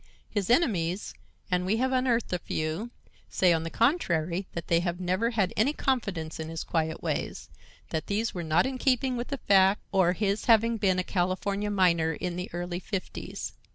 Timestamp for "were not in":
8.33-8.79